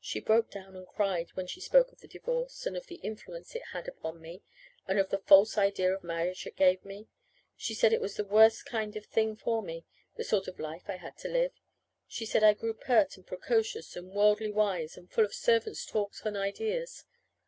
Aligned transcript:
She 0.00 0.18
broke 0.18 0.50
down 0.50 0.74
and 0.74 0.84
cried 0.84 1.30
when 1.34 1.46
she 1.46 1.60
spoke 1.60 1.92
of 1.92 2.00
the 2.00 2.08
divorce, 2.08 2.66
and 2.66 2.76
of 2.76 2.88
the 2.88 2.96
influence 3.04 3.54
it 3.54 3.66
had 3.70 3.86
upon 3.86 4.20
me, 4.20 4.42
and 4.88 4.98
of 4.98 5.10
the 5.10 5.18
false 5.18 5.56
idea 5.56 5.92
of 5.94 6.02
marriage 6.02 6.44
it 6.44 6.56
gave 6.56 6.84
me. 6.84 7.06
She 7.56 7.72
said 7.72 7.92
it 7.92 8.00
was 8.00 8.16
the 8.16 8.24
worst 8.24 8.66
kind 8.66 8.96
of 8.96 9.06
thing 9.06 9.36
for 9.36 9.62
me 9.62 9.84
the 10.16 10.24
sort 10.24 10.48
of 10.48 10.58
life 10.58 10.88
I 10.90 10.96
had 10.96 11.16
to 11.18 11.28
live. 11.28 11.52
She 12.08 12.26
said 12.26 12.42
I 12.42 12.52
grew 12.52 12.74
pert 12.74 13.16
and 13.16 13.24
precocious 13.24 13.94
and 13.94 14.10
worldly 14.10 14.50
wise, 14.50 14.96
and 14.96 15.08
full 15.08 15.24
of 15.24 15.32
servants' 15.32 15.86
talk 15.86 16.14
and 16.24 16.36
ideas. 16.36 17.04